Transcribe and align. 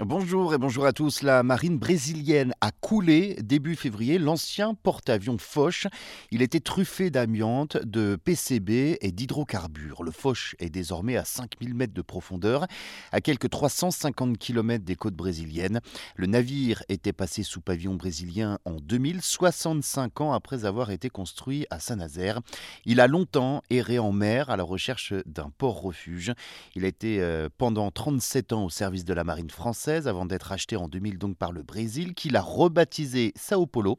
Bonjour 0.00 0.54
et 0.54 0.58
bonjour 0.58 0.86
à 0.86 0.94
tous. 0.94 1.20
La 1.20 1.42
marine 1.42 1.78
brésilienne 1.78 2.54
a 2.62 2.70
coulé 2.70 3.36
début 3.42 3.76
février 3.76 4.18
l'ancien 4.18 4.72
porte-avions 4.72 5.36
Foch. 5.36 5.86
Il 6.30 6.40
était 6.40 6.60
truffé 6.60 7.10
d'amiante, 7.10 7.76
de 7.76 8.16
PCB 8.16 8.96
et 9.02 9.12
d'hydrocarbures. 9.12 10.02
Le 10.02 10.10
Foch 10.10 10.56
est 10.60 10.70
désormais 10.70 11.18
à 11.18 11.26
5000 11.26 11.74
mètres 11.74 11.92
de 11.92 12.00
profondeur, 12.00 12.66
à 13.12 13.20
quelques 13.20 13.50
350 13.50 14.38
km 14.38 14.82
des 14.82 14.96
côtes 14.96 15.14
brésiliennes. 15.14 15.82
Le 16.16 16.26
navire 16.26 16.82
était 16.88 17.12
passé 17.12 17.42
sous 17.42 17.60
pavillon 17.60 17.94
brésilien 17.94 18.58
en 18.64 18.76
2065 18.76 20.22
ans 20.22 20.32
après 20.32 20.64
avoir 20.64 20.90
été 20.90 21.10
construit 21.10 21.66
à 21.68 21.80
Saint-Nazaire. 21.80 22.40
Il 22.86 22.98
a 22.98 23.06
longtemps 23.06 23.62
erré 23.68 23.98
en 23.98 24.12
mer 24.12 24.48
à 24.48 24.56
la 24.56 24.64
recherche 24.64 25.12
d'un 25.26 25.50
port-refuge. 25.58 26.32
Il 26.76 26.86
a 26.86 26.88
été 26.88 27.20
euh, 27.20 27.50
pendant 27.58 27.90
37 27.90 28.54
ans 28.54 28.64
au 28.64 28.70
service 28.70 29.04
de 29.04 29.12
la 29.12 29.22
marine 29.22 29.50
française 29.50 29.81
avant 29.88 30.26
d'être 30.26 30.52
acheté 30.52 30.76
en 30.76 30.88
2000 30.88 31.18
donc 31.18 31.36
par 31.36 31.52
le 31.52 31.62
Brésil, 31.62 32.14
qui 32.14 32.28
l'a 32.28 32.40
rebaptisé 32.40 33.32
Sao 33.36 33.66
Paulo. 33.66 33.96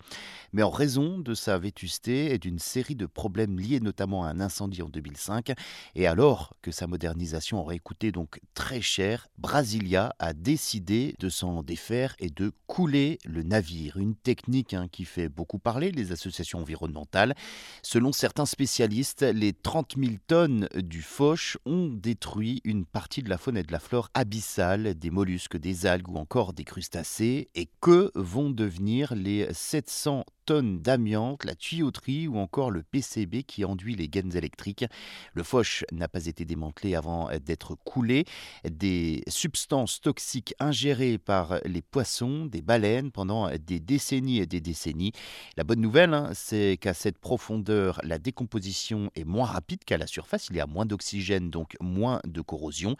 Mais 0.53 0.63
en 0.63 0.69
raison 0.69 1.19
de 1.19 1.33
sa 1.33 1.57
vétusté 1.57 2.33
et 2.33 2.37
d'une 2.37 2.59
série 2.59 2.95
de 2.95 3.05
problèmes 3.05 3.59
liés 3.59 3.79
notamment 3.79 4.23
à 4.23 4.29
un 4.29 4.39
incendie 4.39 4.81
en 4.81 4.89
2005, 4.89 5.51
et 5.95 6.07
alors 6.07 6.53
que 6.61 6.71
sa 6.71 6.87
modernisation 6.87 7.59
aurait 7.59 7.79
coûté 7.79 8.11
donc 8.11 8.39
très 8.53 8.81
cher, 8.81 9.27
Brasilia 9.37 10.15
a 10.19 10.33
décidé 10.33 11.15
de 11.19 11.29
s'en 11.29 11.63
défaire 11.63 12.15
et 12.19 12.29
de 12.29 12.51
couler 12.67 13.19
le 13.25 13.43
navire. 13.43 13.97
Une 13.97 14.15
technique 14.15 14.73
hein, 14.73 14.87
qui 14.91 15.05
fait 15.05 15.29
beaucoup 15.29 15.59
parler 15.59 15.91
les 15.91 16.11
associations 16.11 16.59
environnementales. 16.59 17.35
Selon 17.81 18.11
certains 18.11 18.45
spécialistes, 18.45 19.21
les 19.21 19.53
30 19.53 19.95
000 19.97 20.13
tonnes 20.27 20.67
du 20.75 21.01
Foch 21.01 21.57
ont 21.65 21.89
détruit 21.89 22.61
une 22.63 22.85
partie 22.85 23.23
de 23.23 23.29
la 23.29 23.37
faune 23.37 23.57
et 23.57 23.63
de 23.63 23.71
la 23.71 23.79
flore 23.79 24.09
abyssale, 24.13 24.93
des 24.95 25.09
mollusques, 25.09 25.57
algues 25.85 26.09
ou 26.09 26.17
encore 26.17 26.53
des 26.53 26.63
crustacés 26.63 27.49
et 27.55 27.69
que 27.81 28.11
vont 28.15 28.49
devenir 28.49 29.13
les 29.15 29.47
700 29.53 30.25
tonnes 30.45 30.79
d'amiante, 30.81 31.45
la 31.45 31.55
tuyauterie 31.55 32.27
ou 32.27 32.37
encore 32.37 32.71
le 32.71 32.83
PCB 32.83 33.43
qui 33.43 33.65
enduit 33.65 33.95
les 33.95 34.07
gaines 34.07 34.35
électriques. 34.35 34.85
Le 35.33 35.43
Foch 35.43 35.85
n'a 35.91 36.07
pas 36.07 36.25
été 36.25 36.45
démantelé 36.45 36.95
avant 36.95 37.29
d'être 37.45 37.75
coulé. 37.75 38.25
Des 38.69 39.23
substances 39.27 40.01
toxiques 40.01 40.53
ingérées 40.59 41.17
par 41.17 41.59
les 41.65 41.81
poissons, 41.81 42.45
des 42.45 42.61
baleines 42.61 43.11
pendant 43.11 43.49
des 43.57 43.79
décennies 43.79 44.39
et 44.39 44.45
des 44.45 44.61
décennies. 44.61 45.11
La 45.57 45.63
bonne 45.63 45.81
nouvelle, 45.81 46.13
hein, 46.13 46.31
c'est 46.33 46.77
qu'à 46.79 46.93
cette 46.93 47.17
profondeur, 47.17 47.99
la 48.03 48.19
décomposition 48.19 49.11
est 49.15 49.23
moins 49.23 49.45
rapide 49.45 49.83
qu'à 49.83 49.97
la 49.97 50.07
surface. 50.07 50.47
Il 50.49 50.57
y 50.57 50.61
a 50.61 50.67
moins 50.67 50.85
d'oxygène, 50.85 51.49
donc 51.49 51.75
moins 51.81 52.19
de 52.25 52.41
corrosion. 52.41 52.95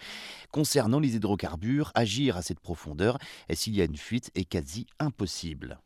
Concernant 0.52 1.00
les 1.00 1.16
hydrocarbures, 1.16 1.92
agir 1.96 2.38
à 2.38 2.42
cette 2.42 2.60
profondeur, 2.60 3.18
s'il 3.54 3.76
y 3.76 3.82
a 3.82 3.86
une 3.86 3.98
fuite, 3.98 4.32
est 4.36 4.46
quasi 4.46 4.88
impossible. 5.00 5.80